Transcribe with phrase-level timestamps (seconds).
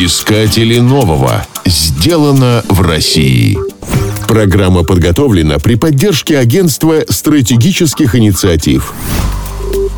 [0.00, 1.44] Искатели нового.
[1.66, 3.58] Сделано в России.
[4.28, 8.92] Программа подготовлена при поддержке Агентства стратегических инициатив.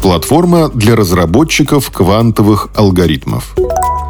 [0.01, 3.55] Платформа для разработчиков квантовых алгоритмов.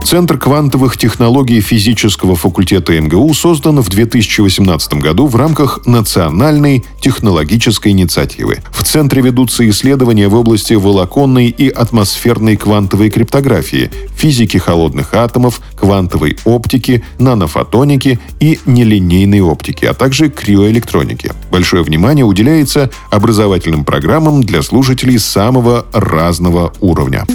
[0.04, 8.58] Центр квантовых технологий физического факультета МГУ создан в 2018 году в рамках национальной технологической инициативы.
[8.72, 16.38] В центре ведутся исследования в области волоконной и атмосферной квантовой криптографии, физики холодных атомов, квантовой
[16.44, 21.32] оптики, нанофотоники и нелинейной оптики, а также криоэлектроники.
[21.52, 27.26] Большое внимание уделяется образовательным программам для слушателей самого разного уровня.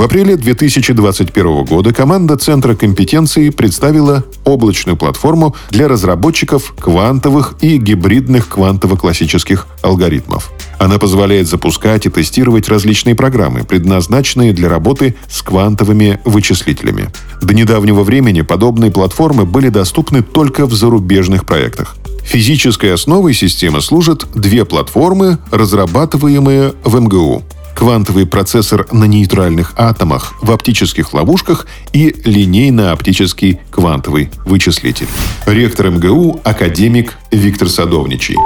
[0.00, 8.48] В апреле 2021 года команда Центра компетенции представила облачную платформу для разработчиков квантовых и гибридных
[8.48, 10.52] квантово-классических алгоритмов.
[10.78, 17.10] Она позволяет запускать и тестировать различные программы, предназначенные для работы с квантовыми вычислителями.
[17.42, 21.96] До недавнего времени подобные платформы были доступны только в зарубежных проектах.
[22.24, 30.50] Физической основой системы служат две платформы, разрабатываемые в МГУ квантовый процессор на нейтральных атомах в
[30.50, 35.08] оптических ловушках и линейно-оптический квантовый вычислитель.
[35.46, 38.36] Ректор МГУ– академик Виктор Садовничий.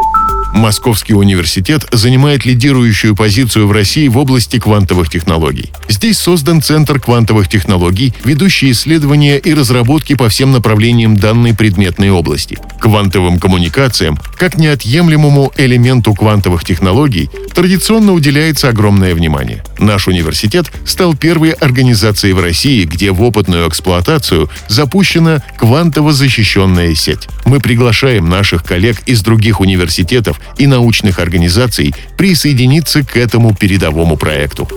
[0.55, 5.73] Московский университет занимает лидирующую позицию в России в области квантовых технологий.
[5.89, 12.57] Здесь создан Центр квантовых технологий, ведущий исследования и разработки по всем направлениям данной предметной области.
[12.79, 19.65] Квантовым коммуникациям, как неотъемлемому элементу квантовых технологий, традиционно уделяется огромное внимание.
[19.81, 27.29] Наш университет стал первой организацией в России, где в опытную эксплуатацию запущена квантово защищенная сеть.
[27.45, 34.69] Мы приглашаем наших коллег из других университетов и научных организаций присоединиться к этому передовому проекту.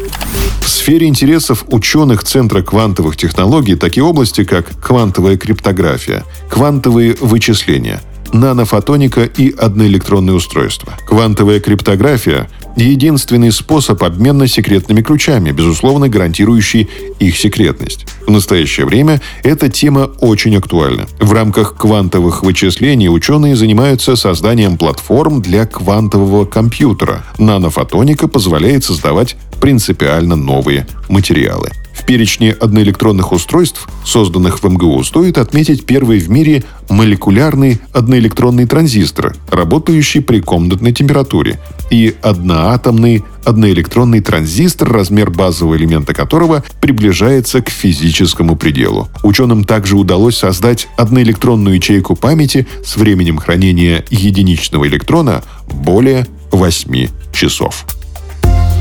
[0.61, 8.01] В сфере интересов ученых Центра квантовых технологий такие области, как квантовая криптография, квантовые вычисления,
[8.33, 10.93] нанофотоника и одноэлектронные устройства.
[11.05, 12.49] Квантовая криптография
[12.83, 16.89] единственный способ обмена секретными ключами, безусловно гарантирующий
[17.19, 18.05] их секретность.
[18.25, 21.07] В настоящее время эта тема очень актуальна.
[21.19, 27.23] В рамках квантовых вычислений ученые занимаются созданием платформ для квантового компьютера.
[27.37, 31.71] Нанофотоника позволяет создавать принципиально новые материалы.
[32.07, 40.21] Перечне одноэлектронных устройств, созданных в МГУ, стоит отметить первый в мире молекулярный одноэлектронный транзистор, работающий
[40.21, 41.59] при комнатной температуре,
[41.91, 49.09] и одноатомный одноэлектронный транзистор, размер базового элемента которого приближается к физическому пределу.
[49.23, 57.85] Ученым также удалось создать одноэлектронную ячейку памяти с временем хранения единичного электрона более 8 часов.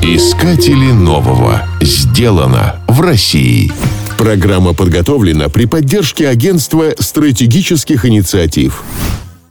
[0.08, 1.66] Искатели нового.
[1.80, 3.72] Сделано в России.
[4.16, 8.84] Программа подготовлена при поддержке Агентства стратегических инициатив.